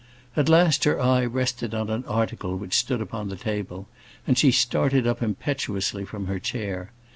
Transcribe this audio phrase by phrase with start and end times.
[0.35, 3.87] At last, her eye rested on an article which stood upon the table,
[4.25, 6.91] and she started up impetuously from her chair.